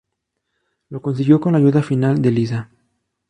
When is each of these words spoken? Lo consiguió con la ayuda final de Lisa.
Lo 0.89 0.99
consiguió 0.99 1.39
con 1.39 1.51
la 1.53 1.59
ayuda 1.59 1.83
final 1.83 2.23
de 2.23 2.31
Lisa. 2.31 2.69